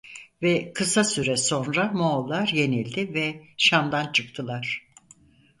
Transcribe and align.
Ve 0.41 0.73
kısa 0.73 1.03
süre 1.03 1.37
sonra 1.37 1.87
Moğollar 1.93 2.47
yenildi 2.47 3.13
ve 3.13 3.43
Şam'dan 3.57 4.11
çıktılar. 4.11 4.87